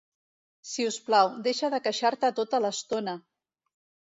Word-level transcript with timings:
Si 0.69 0.85
us 0.91 0.95
plau, 1.09 1.29
deixa 1.49 1.71
de 1.75 1.81
queixar-te 1.89 2.33
tota 2.41 2.63
l'estona! 2.67 3.17